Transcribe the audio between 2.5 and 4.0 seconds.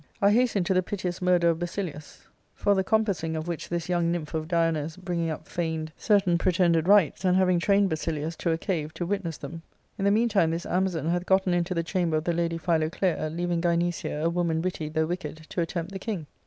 for the compassing of which this